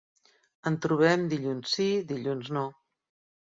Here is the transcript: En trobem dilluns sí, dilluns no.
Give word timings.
En 0.69 0.77
trobem 0.85 1.25
dilluns 1.33 1.75
sí, 1.75 1.85
dilluns 2.13 2.51
no. 2.59 2.65